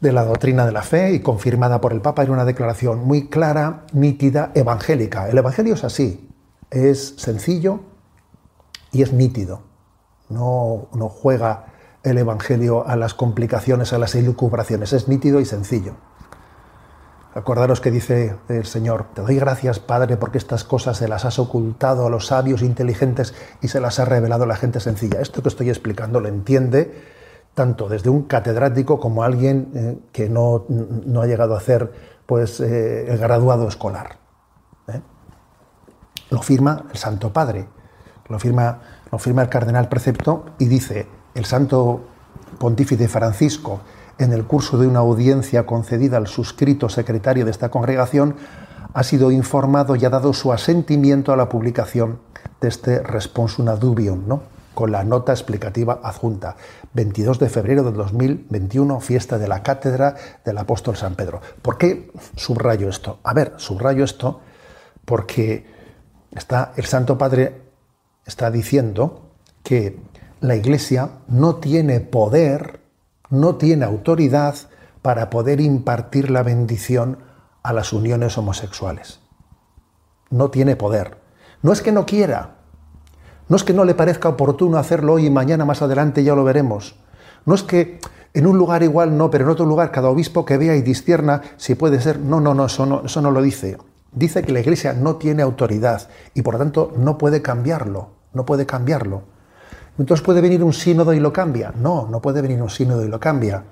[0.01, 2.23] de la doctrina de la fe y confirmada por el Papa.
[2.23, 5.29] Era una declaración muy clara, nítida, evangélica.
[5.29, 6.29] El Evangelio es así,
[6.71, 7.81] es sencillo
[8.91, 9.61] y es nítido.
[10.29, 11.65] No, no juega
[12.03, 15.95] el Evangelio a las complicaciones, a las elucubraciones, es nítido y sencillo.
[17.35, 21.37] Acordaros que dice el Señor, te doy gracias Padre porque estas cosas se las has
[21.37, 25.21] ocultado a los sabios inteligentes y se las has revelado a la gente sencilla.
[25.21, 27.18] Esto que estoy explicando lo entiende
[27.59, 30.63] tanto desde un catedrático como alguien eh, que no,
[31.21, 31.91] ha llegado a hacer
[32.25, 34.15] pues, eh, el graduado escolar.
[34.87, 35.01] ¿eh?
[36.29, 37.67] Lo firma el Santo Padre,
[38.29, 38.79] lo firma,
[39.11, 41.99] lo firma el cardenal precepto y dice el Santo
[42.59, 43.81] Pontífice Francisco,
[44.19, 48.37] en el curso de una audiencia concedida al suscrito secretario de esta congregación,
[48.93, 52.21] ha sido informado y ha dado su asentimiento a la publicación
[52.61, 54.58] de este Responsum Dubium, ¿no?
[54.73, 56.55] Con la nota explicativa adjunta.
[56.93, 61.41] 22 de febrero de 2021, fiesta de la cátedra del apóstol San Pedro.
[61.61, 63.19] ¿Por qué subrayo esto?
[63.23, 64.41] A ver, subrayo esto
[65.05, 65.65] porque
[66.31, 67.61] está, el Santo Padre
[68.25, 69.31] está diciendo
[69.63, 69.99] que
[70.41, 72.79] la Iglesia no tiene poder
[73.29, 74.55] no tiene autoridad
[75.01, 77.19] para poder impartir la bendición
[77.63, 79.19] a las uniones homosexuales.
[80.29, 81.17] No tiene poder.
[81.61, 82.57] No es que no quiera,
[83.49, 86.43] no es que no le parezca oportuno hacerlo hoy y mañana más adelante ya lo
[86.43, 86.95] veremos.
[87.45, 87.99] No es que
[88.33, 91.41] en un lugar igual no, pero en otro lugar cada obispo que vea y discierna
[91.57, 92.19] si puede ser.
[92.19, 93.77] No, no, no, eso no, eso no lo dice.
[94.11, 98.45] Dice que la Iglesia no tiene autoridad y por lo tanto no puede cambiarlo, no
[98.45, 99.23] puede cambiarlo.
[99.97, 101.73] Entonces puede venir un sínodo y lo cambia.
[101.75, 103.63] No, no puede venir un sínodo y lo cambia.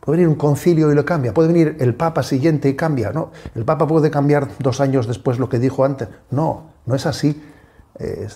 [0.00, 1.34] Puede venir un concilio y lo cambia.
[1.34, 3.12] Puede venir el Papa siguiente y cambia.
[3.12, 6.08] No, el Papa puede cambiar dos años después lo que dijo antes.
[6.30, 7.40] No, no es así.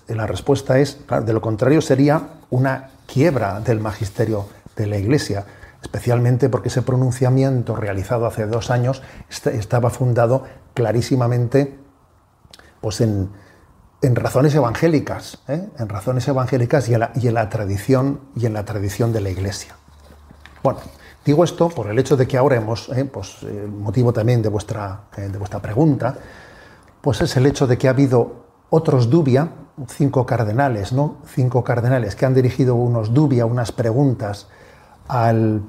[0.08, 4.46] La respuesta es, de lo contrario sería una quiebra del magisterio
[4.76, 5.44] de la Iglesia,
[5.82, 10.44] especialmente porque ese pronunciamiento realizado hace dos años estaba fundado
[10.74, 11.78] clarísimamente
[12.80, 13.30] pues en,
[14.02, 15.68] en razones evangélicas, ¿eh?
[15.78, 19.76] en razones evangélicas y en, la, tradición y en la tradición de la Iglesia.
[20.62, 20.80] Bueno,
[21.24, 23.04] digo esto por el hecho de que ahora hemos, ¿eh?
[23.04, 26.16] pues el motivo también de vuestra, eh, de vuestra pregunta,
[27.00, 29.50] pues es el hecho de que ha habido otros dubia,
[29.88, 31.16] cinco cardenales, ¿no?
[31.26, 34.48] Cinco cardenales que han dirigido unos dubia, unas preguntas
[35.08, 35.62] al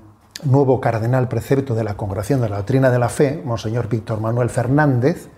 [0.43, 4.49] nuevo cardenal precepto de la Congregación de la Doctrina de la Fe, Monseñor Víctor Manuel
[4.49, 5.29] Fernández,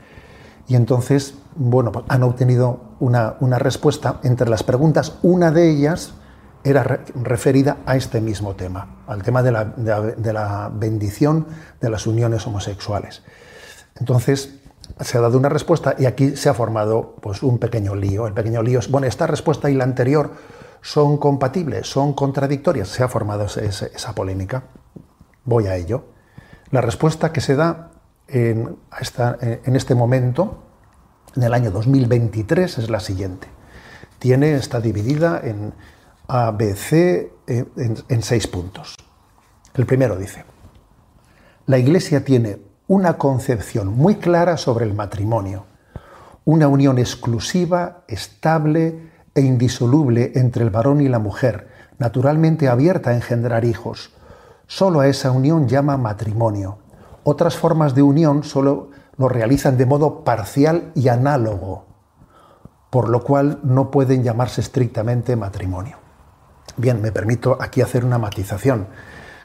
[0.67, 4.19] y entonces, bueno, pues han obtenido una, respuesta.
[4.23, 6.13] Entre las preguntas, una de ellas
[6.63, 11.47] era referida a este mismo tema, al tema de la, bendición
[11.82, 13.23] de las uniones homosexuales.
[13.99, 14.62] Entonces,
[15.00, 18.28] se ha dado una respuesta y aquí se ha formado pues, un pequeño lío.
[18.28, 20.32] El pequeño lío es, bueno, esta respuesta y la anterior
[20.82, 22.89] son compatibles, son contradictorias.
[22.89, 24.63] Se ha formado esa polémica.
[25.46, 26.06] Voy a ello.
[26.69, 27.91] La respuesta que se da
[28.28, 28.78] en,
[29.65, 30.63] este momento,
[31.36, 33.48] en el año 2023, es la siguiente.
[34.19, 35.74] Tiene, está dividida en
[36.28, 38.96] A, eh, en seis puntos.
[39.74, 40.46] El primero dice,
[41.65, 45.65] la Iglesia tiene una concepción muy clara sobre el matrimonio,
[46.46, 53.15] una unión exclusiva, estable e indisoluble entre el varón y la mujer, naturalmente abierta a
[53.15, 54.12] engendrar hijos.
[54.67, 56.80] Solo a esa unión llama matrimonio.
[57.24, 61.86] Otras formas de unión solo lo realizan de modo parcial y análogo,
[62.89, 65.98] por lo cual no pueden llamarse estrictamente matrimonio.
[66.76, 68.88] Bien, me permito aquí hacer una matización.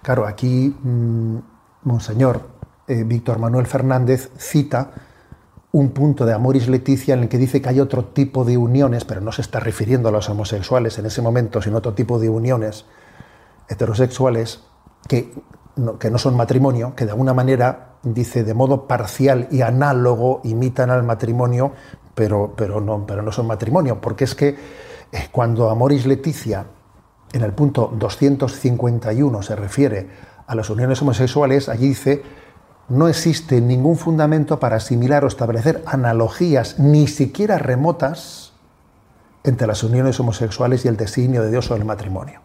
[0.03, 1.39] Claro, aquí mm,
[1.85, 2.58] Monseñor
[2.89, 4.91] eh, Víctor Manuel Fernández cita
[5.73, 9.05] un punto de Amoris Leticia en el que dice que hay otro tipo de uniones,
[9.05, 12.31] pero no se está refiriendo a los homosexuales en ese momento, sino otro tipo de
[12.31, 12.87] uniones
[13.69, 14.65] heterosexuales
[15.07, 15.33] que
[15.77, 20.41] no, que no son matrimonio, que de alguna manera, dice, de modo parcial y análogo
[20.45, 21.73] imitan al matrimonio,
[22.15, 26.65] pero, pero, no, pero no son matrimonio, porque es que eh, cuando Amoris Leticia,
[27.33, 30.09] en el punto 251, se refiere
[30.47, 32.23] a las uniones homosexuales, allí dice,
[32.89, 38.53] no existe ningún fundamento para asimilar o establecer analogías, ni siquiera remotas,
[39.45, 42.41] entre las uniones homosexuales y el designio de Dios o el matrimonio.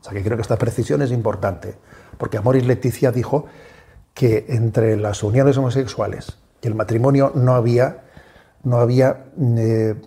[0.00, 1.76] O sea que creo que esta precisión es importante,
[2.18, 3.46] porque Amoris Leticia dijo
[4.12, 8.04] que entre las uniones homosexuales y el matrimonio no había,
[8.62, 10.00] no había eh,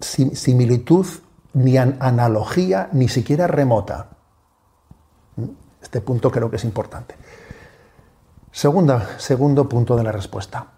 [0.00, 1.06] similitud
[1.52, 4.08] ni analogía, ni siquiera remota.
[5.36, 5.44] ¿Mm?
[5.82, 7.14] Este punto creo que es importante.
[8.56, 10.68] Segundo punto de la respuesta.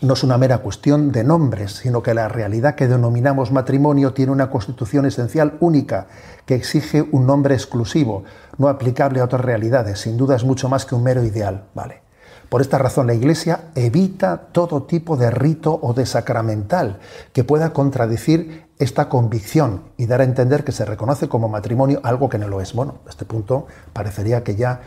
[0.00, 4.32] No es una mera cuestión de nombres, sino que la realidad que denominamos matrimonio tiene
[4.32, 6.08] una constitución esencial única,
[6.46, 8.24] que exige un nombre exclusivo,
[8.58, 10.00] no aplicable a otras realidades.
[10.00, 11.66] Sin duda es mucho más que un mero ideal.
[11.76, 12.02] ¿vale?
[12.48, 16.98] Por esta razón la Iglesia evita todo tipo de rito o de sacramental
[17.32, 22.28] que pueda contradecir esta convicción y dar a entender que se reconoce como matrimonio algo
[22.28, 22.72] que no lo es.
[22.72, 24.80] Bueno, a este punto parecería que ya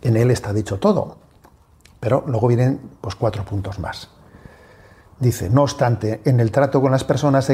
[0.00, 1.23] en él está dicho todo.
[2.04, 4.10] Pero luego vienen pues, cuatro puntos más.
[5.18, 7.50] Dice, no obstante, en el trato con las personas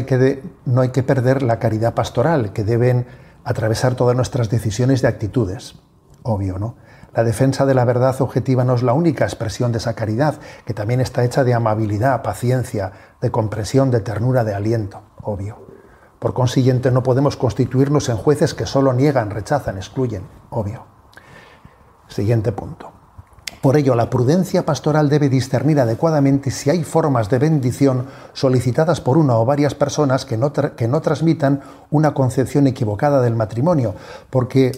[0.64, 3.06] no hay que perder la caridad pastoral, que deben
[3.44, 5.76] atravesar todas nuestras decisiones y actitudes.
[6.24, 6.74] Obvio, ¿no?
[7.14, 10.74] La defensa de la verdad objetiva no es la única expresión de esa caridad, que
[10.74, 15.02] también está hecha de amabilidad, paciencia, de comprensión, de ternura, de aliento.
[15.22, 15.64] Obvio.
[16.18, 20.24] Por consiguiente, no podemos constituirnos en jueces que solo niegan, rechazan, excluyen.
[20.50, 20.86] Obvio.
[22.08, 22.99] Siguiente punto.
[23.61, 29.18] Por ello, la prudencia pastoral debe discernir adecuadamente si hay formas de bendición solicitadas por
[29.18, 33.94] una o varias personas que no, que no transmitan una concepción equivocada del matrimonio,
[34.31, 34.73] porque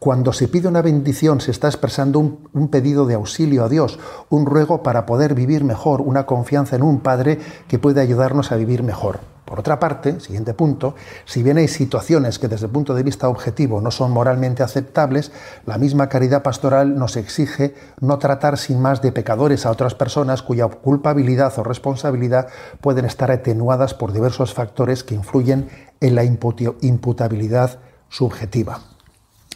[0.00, 4.00] cuando se pide una bendición se está expresando un, un, pedido de auxilio a Dios,
[4.28, 8.56] un ruego para poder vivir mejor, una confianza en un Padre que puede ayudarnos a
[8.56, 9.35] vivir mejor.
[9.46, 13.28] Por otra parte, siguiente punto, si bien hay situaciones que desde el punto de vista
[13.28, 15.30] objetivo no son moralmente aceptables,
[15.66, 20.42] la misma caridad pastoral nos exige no tratar sin más de pecadores a otras personas
[20.42, 22.48] cuya culpabilidad o responsabilidad
[22.80, 25.68] pueden estar atenuadas por diversos factores que influyen
[26.00, 27.78] en la imputabilidad
[28.08, 28.95] subjetiva.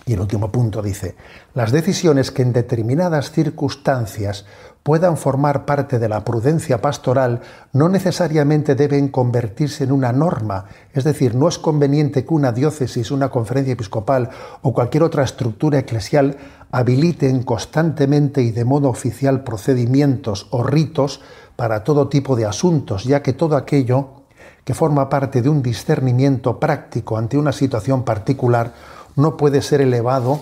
[0.06, 1.14] Y el último punto dice,
[1.54, 4.46] las decisiones que en determinadas circunstancias
[4.82, 11.04] puedan formar parte de la prudencia pastoral no necesariamente deben convertirse en una norma, es
[11.04, 14.30] decir, no es conveniente que una diócesis, una conferencia episcopal
[14.62, 16.36] o cualquier otra estructura eclesial
[16.72, 21.20] habiliten constantemente y de modo oficial procedimientos o ritos
[21.56, 24.20] para todo tipo de asuntos, ya que todo aquello
[24.64, 28.72] que forma parte de un discernimiento práctico ante una situación particular
[29.20, 30.40] no puede ser elevado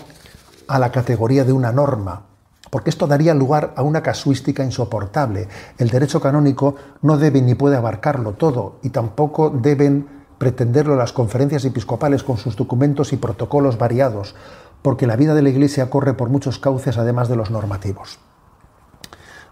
[0.69, 2.23] a la categoría de una norma,
[2.71, 5.49] porque esto daría lugar a una casuística insoportable.
[5.79, 10.07] El derecho canónico no debe ni puede abarcarlo todo y tampoco deben
[10.38, 14.37] pretenderlo las conferencias episcopales con sus documentos y protocolos variados,
[14.83, 18.21] porque la vida de la Iglesia corre por muchos cauces además de los normativos.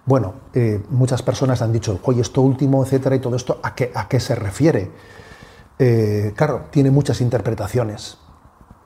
[0.04, 4.20] Bueno, eh, muchas personas han dicho, oye, esto último, etcétera, y todo esto, ¿a qué,
[4.20, 4.92] se refiere?
[5.80, 8.18] Eh, claro, tiene muchas interpretaciones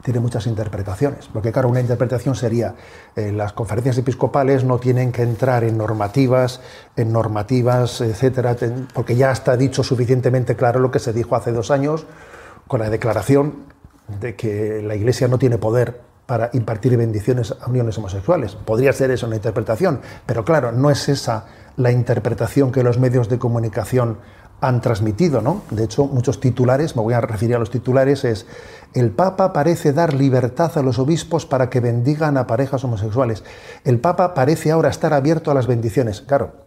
[0.02, 1.28] tiene muchas interpretaciones.
[1.32, 2.74] Porque, claro, una interpretación sería,
[3.16, 6.60] eh, las conferencias episcopales no tienen que entrar en normativas,
[6.96, 8.56] en normativas, etcétera,
[8.94, 12.06] porque ya está dicho suficientemente claro lo que se dijo hace dos años
[12.66, 13.64] con la declaración
[14.20, 18.54] de que la Iglesia no tiene poder para impartir bendiciones a uniones homosexuales.
[18.54, 23.28] Podría ser eso una interpretación, pero claro, no es esa la interpretación que los medios
[23.28, 24.18] de comunicación
[24.60, 25.62] han transmitido, ¿no?
[25.70, 28.46] De hecho, muchos titulares, me voy a referir a los titulares, es
[28.92, 33.44] el Papa parece dar libertad a los obispos para que bendigan a parejas homosexuales.
[33.84, 36.20] El Papa parece ahora estar abierto a las bendiciones.
[36.20, 36.66] Claro,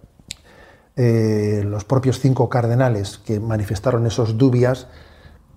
[0.96, 4.88] eh, los propios cinco cardenales que manifestaron esos dubias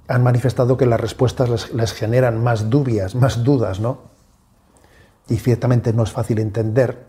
[0.09, 3.99] han manifestado que las respuestas les, generan más dubias, más dudas, ¿no?
[5.29, 7.07] Y ciertamente no es fácil entender.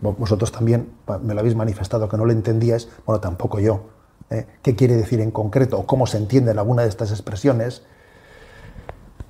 [0.00, 0.92] Vosotros también
[1.22, 3.97] me lo habéis manifestado que no lo entendíais, bueno, tampoco yo.
[4.30, 4.46] ¿Eh?
[4.62, 7.82] ¿Qué quiere decir en concreto o cómo se entiende alguna de estas expresiones?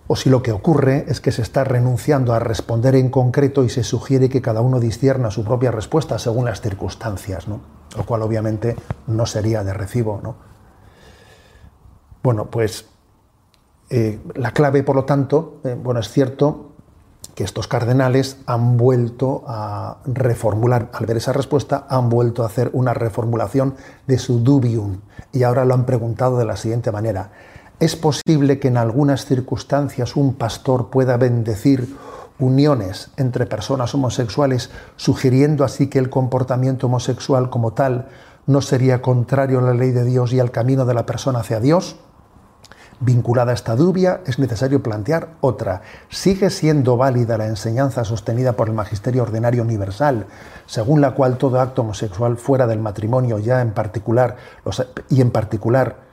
[0.08, 3.68] o si lo que ocurre es que se está renunciando a responder en concreto y
[3.68, 7.60] se sugiere que cada uno discierna su propia respuesta según las circunstancias, ¿no?
[7.94, 8.74] lo cual obviamente
[9.06, 10.18] no sería de recibo.
[10.22, 10.36] ¿no?
[12.22, 12.86] Bueno, pues
[13.90, 16.72] eh, la clave, por lo tanto, eh, bueno, es cierto
[17.38, 22.68] que estos cardenales han vuelto a reformular, al ver esa respuesta, han vuelto a hacer
[22.72, 23.76] una reformulación
[24.08, 27.30] de su dubium y ahora lo han preguntado de la siguiente manera.
[27.78, 31.96] ¿Es posible que en algunas circunstancias un pastor pueda bendecir
[32.40, 38.08] uniones entre personas homosexuales, sugiriendo así que el comportamiento homosexual como tal
[38.48, 41.60] no sería contrario a la ley de Dios y al camino de la persona hacia
[41.60, 42.00] Dios?
[43.00, 45.82] Vinculada a esta dubia, es necesario plantear otra.
[46.08, 50.26] ¿Sigue siendo válida la enseñanza sostenida por el Magisterio Ordinario Universal,
[50.66, 54.36] según la cual todo acto homosexual fuera del matrimonio, ya en particular,
[55.08, 56.08] y en particular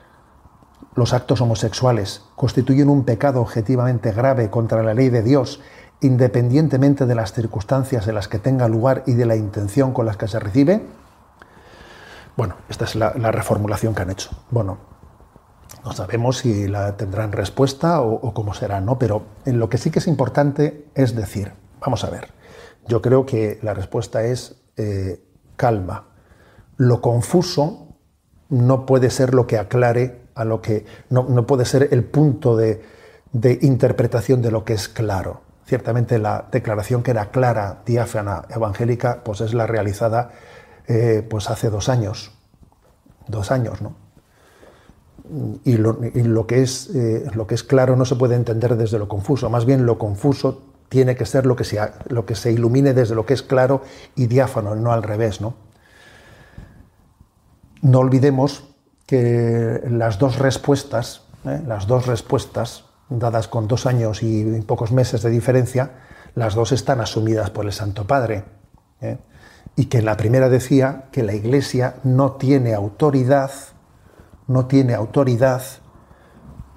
[0.94, 5.60] los actos homosexuales, constituyen un pecado objetivamente grave contra la ley de Dios,
[6.00, 10.16] independientemente de las circunstancias en las que tenga lugar y de la intención con las
[10.16, 10.86] que se recibe?
[12.36, 14.30] Bueno, esta es la, la reformulación que han hecho.
[14.50, 14.78] Bueno,
[15.86, 18.98] no sabemos si la tendrán respuesta o, cómo será, ¿no?
[18.98, 22.32] Pero en lo que sí que es importante es decir, vamos a ver,
[22.88, 25.22] yo creo que la respuesta es eh,
[25.54, 26.08] calma.
[26.76, 28.00] Lo confuso
[28.48, 30.86] no puede ser lo que aclare a lo que.
[31.08, 32.82] no, puede ser el punto de,
[33.62, 35.42] interpretación de lo que es claro.
[35.66, 40.32] Ciertamente la declaración que era clara, diáfana, evangélica, pues es la realizada
[40.88, 42.32] eh, pues hace dos años.
[43.28, 44.05] Dos años, ¿no?
[45.64, 49.08] Y lo, que es, eh, lo que es claro no se puede entender desde lo
[49.08, 52.94] confuso, más bien lo confuso tiene que ser lo que, se, lo que se ilumine
[52.94, 53.82] desde lo que es claro
[54.14, 55.40] y diáfano, no al revés.
[55.40, 55.54] No,
[57.82, 58.68] no olvidemos
[59.06, 61.60] que las dos respuestas, ¿eh?
[61.66, 65.92] las dos respuestas dadas con dos años y pocos meses de diferencia,
[66.34, 68.44] las dos están asumidas por el Santo Padre.
[69.00, 69.18] ¿eh?
[69.76, 73.50] Y que la primera decía que la Iglesia no tiene autoridad
[74.46, 75.62] no tiene autoridad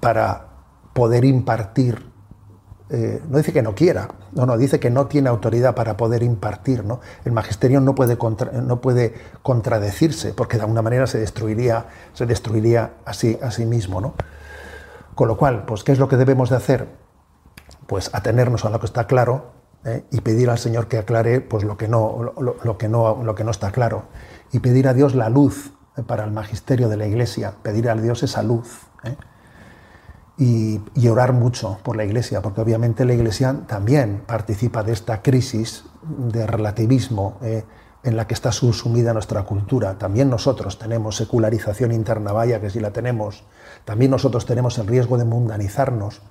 [0.00, 0.46] para
[0.92, 2.10] poder impartir.
[2.90, 6.22] Eh, no dice que no quiera, no, no, dice que no tiene autoridad para poder
[6.22, 6.84] impartir.
[6.84, 7.00] ¿no?
[7.24, 8.18] El magisterio no puede,
[8.62, 14.00] no puede contradecirse, porque de alguna manera se destruiría, se destruiría a sí, mismo.
[14.00, 14.14] ¿no?
[15.14, 16.88] Con lo cual, pues, ¿qué es lo que debemos de hacer?
[17.86, 19.52] Pues atenernos a lo que está claro
[19.84, 20.04] ¿eh?
[20.10, 23.44] y pedir al Señor que aclare pues, lo, que no, lo, que no, lo que
[23.44, 24.04] no está claro.
[24.52, 25.72] Y pedir a Dios la luz
[26.06, 28.82] para el magisterio de la Iglesia, pedir a Dios esa luz.
[29.04, 29.16] ¿eh?
[30.38, 35.84] Y, orar mucho por la Iglesia, porque obviamente la Iglesia también participa de esta crisis
[36.02, 37.64] de relativismo ¿eh?
[38.02, 39.98] en la que está subsumida nuestra cultura.
[39.98, 43.44] También nosotros tenemos secularización interna, vaya que si la tenemos.
[43.84, 46.22] También nosotros tenemos el riesgo de mundanizarnos.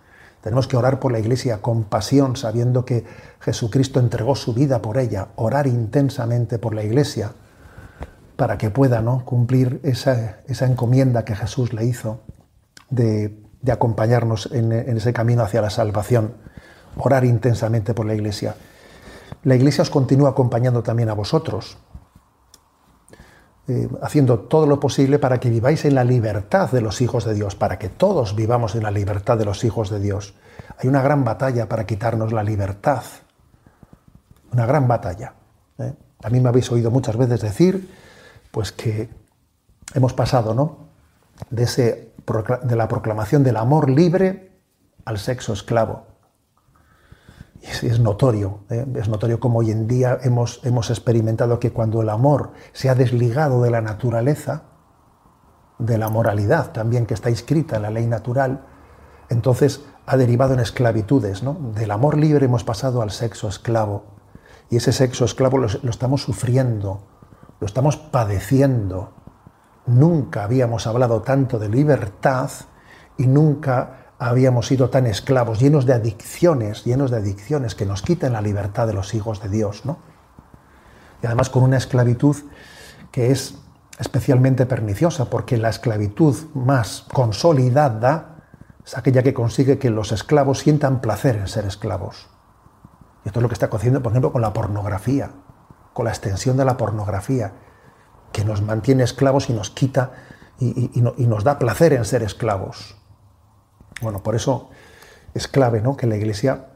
[0.41, 3.05] Tenemos que orar por la Iglesia con pasión, sabiendo que
[3.41, 5.27] Jesucristo entregó su vida por ella.
[5.35, 7.33] Orar intensamente por la Iglesia
[8.39, 9.25] para que pueda ¿no?
[9.25, 12.21] cumplir esa, encomienda que Jesús le hizo
[12.89, 13.37] de,
[13.69, 16.35] acompañarnos en, ese camino hacia la salvación,
[16.95, 18.55] orar intensamente por la Iglesia.
[19.43, 21.79] La Iglesia os continúa acompañando también a vosotros,
[23.67, 27.33] eh, haciendo todo lo posible para que viváis en la libertad de los hijos de
[27.33, 30.33] Dios, para que todos vivamos en la libertad de los hijos de Dios.
[30.77, 33.03] Hay una gran batalla para quitarnos la libertad,
[34.53, 35.33] una gran batalla.
[35.77, 35.93] ¿eh?
[36.23, 37.98] A mí me habéis oído muchas veces decir
[38.51, 39.09] pues que
[39.93, 40.89] hemos pasado, ¿no?
[41.49, 42.13] De, ese,
[42.63, 44.59] de la proclamación del amor libre
[45.05, 46.07] al sexo esclavo.
[47.61, 48.85] Y es, notorio, ¿eh?
[48.95, 52.95] es notorio como hoy en día hemos, hemos experimentado que cuando el amor se ha
[52.95, 54.63] desligado de la naturaleza,
[55.77, 58.65] de la moralidad también que está inscrita en la ley natural,
[59.29, 61.43] entonces ha derivado en esclavitudes.
[61.43, 61.53] ¿no?
[61.75, 64.05] Del amor libre hemos pasado al sexo esclavo.
[64.69, 67.03] Y ese sexo esclavo lo estamos sufriendo
[67.59, 69.13] lo estamos padeciendo.
[69.85, 72.49] Nunca habíamos hablado tanto de libertad
[73.17, 78.33] y nunca habíamos sido tan esclavos, llenos de adicciones, llenos de adicciones que nos quitan
[78.33, 79.97] la libertad de los hijos de Dios, ¿no?
[81.21, 82.35] Y además con una esclavitud
[83.11, 83.55] que es
[83.97, 88.43] especialmente perniciosa, porque la esclavitud más consolidada
[88.85, 92.27] es aquella que consigue que los esclavos sientan placer en ser esclavos.
[93.25, 95.31] Y esto es lo que está haciendo, por ejemplo, con la pornografía
[96.03, 97.53] la extensión de la pornografía,
[98.31, 100.11] que nos mantiene esclavos y nos quita
[100.59, 102.95] y, nos da placer en ser esclavos.
[104.01, 104.69] Bueno, por eso
[105.33, 105.95] es clave ¿no?
[105.95, 106.67] que la Iglesia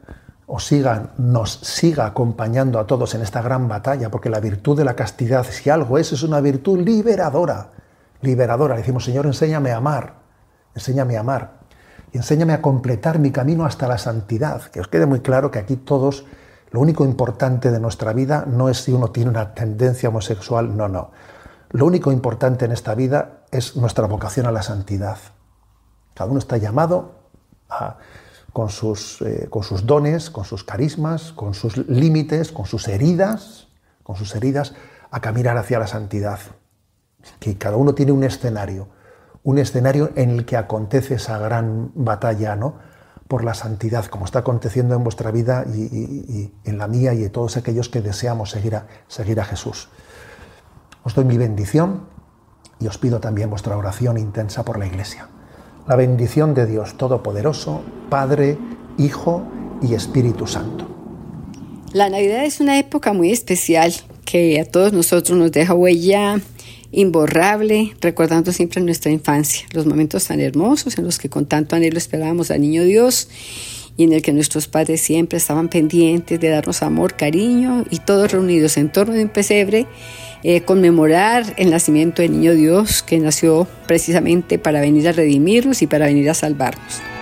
[0.46, 4.84] os siga, nos siga acompañando a todos en esta gran batalla, porque la virtud de
[4.84, 7.70] la castidad, si algo es, es una virtud liberadora.
[8.20, 8.74] Liberadora.
[8.74, 10.14] Le decimos, Señor, enséñame a amar,
[10.74, 11.60] enséñame a amar,
[12.12, 14.62] y enséñame a completar mi camino hasta la santidad.
[14.64, 16.26] Que os quede muy claro que aquí todos
[16.74, 20.88] lo único importante de nuestra vida no es si uno tiene una tendencia homosexual, no,
[20.88, 21.12] no.
[21.70, 25.18] Lo único importante en esta vida es nuestra vocación a la santidad.
[26.14, 27.12] Cada uno está llamado
[27.68, 27.98] a,
[28.52, 33.68] con sus, eh, con sus dones, con sus carismas, con sus límites, con sus heridas,
[34.02, 34.74] con sus heridas,
[35.12, 36.40] a caminar hacia la santidad.
[37.38, 38.88] Que cada uno tiene un escenario,
[39.44, 42.78] un escenario en el que acontece esa gran batalla, ¿no?
[43.28, 47.30] Por la santidad, como está aconteciendo en vuestra vida y, en la mía y en
[47.30, 49.88] todos aquellos que deseamos seguir a, seguir a Jesús.
[51.02, 52.06] Os doy mi bendición
[52.80, 55.28] y os pido también vuestra oración intensa por la Iglesia.
[55.86, 58.58] La bendición de Dios Todopoderoso, Padre,
[58.98, 59.42] Hijo
[59.82, 60.86] y Espíritu Santo.
[61.92, 63.92] La Navidad es una época muy especial
[64.24, 66.40] que a todos nosotros nos deja huella
[66.94, 71.98] imborrable, recordando siempre nuestra infancia, los momentos tan hermosos en los que con tanto anhelo
[71.98, 73.28] esperábamos al niño Dios
[73.96, 78.32] y en el que nuestros padres siempre estaban pendientes de darnos amor, cariño y todos
[78.32, 79.86] reunidos en torno de un pesebre,
[80.42, 85.86] eh, conmemorar el nacimiento del niño Dios que nació precisamente para venir a redimirnos y
[85.86, 87.13] para venir a salvarnos.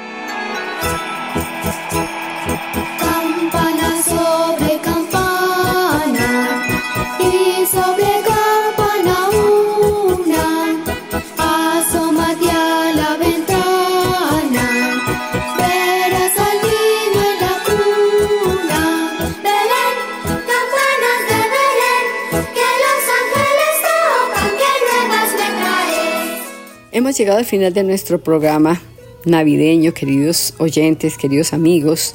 [26.95, 28.78] Hemos llegado al final de nuestro programa
[29.24, 32.14] navideño, queridos oyentes, queridos amigos,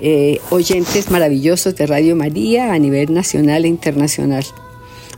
[0.00, 4.46] eh, oyentes maravillosos de Radio María a nivel nacional e internacional.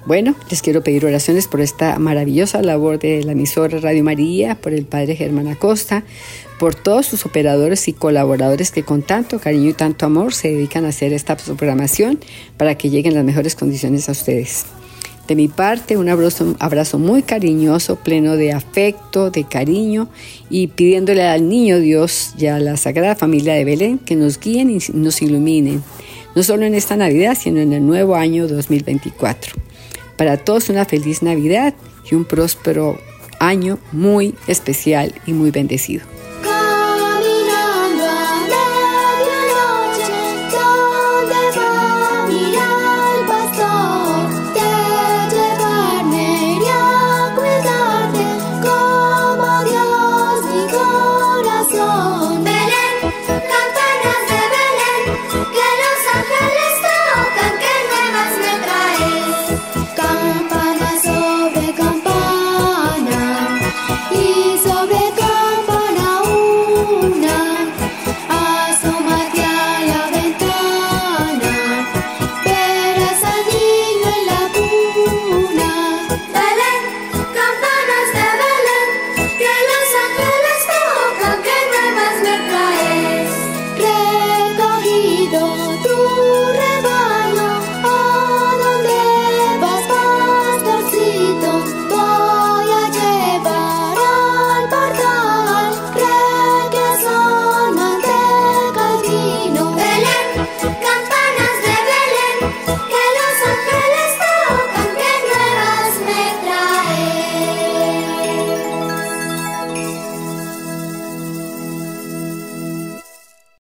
[0.07, 4.73] Bueno, les quiero pedir oraciones por esta maravillosa labor de la emisora Radio María, por
[4.73, 6.03] el Padre Germán Acosta,
[6.59, 10.85] por todos sus operadores y colaboradores que con tanto cariño y tanto amor se dedican
[10.85, 12.19] a hacer esta programación
[12.57, 14.67] para que lleguen las mejores condiciones a ustedes.
[15.27, 20.09] De mi parte, un abrazo, abrazo muy cariñoso, pleno de afecto, de cariño
[20.51, 24.71] y pidiéndole al niño Dios y a la Sagrada Familia de Belén que nos guíen
[24.71, 25.83] y nos iluminen,
[26.37, 29.55] no solo en esta Navidad, sino en el nuevo año 2024.
[30.17, 31.75] Para todos una feliz Navidad
[32.09, 32.99] y un próspero
[33.41, 36.05] año muy especial y muy bendecido.